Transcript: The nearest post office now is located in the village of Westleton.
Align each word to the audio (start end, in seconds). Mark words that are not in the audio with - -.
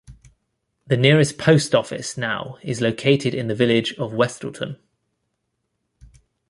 The 0.87 0.97
nearest 0.97 1.37
post 1.37 1.75
office 1.75 2.17
now 2.17 2.57
is 2.63 2.81
located 2.81 3.35
in 3.35 3.49
the 3.49 3.53
village 3.53 3.93
of 3.99 4.13
Westleton. 4.13 4.79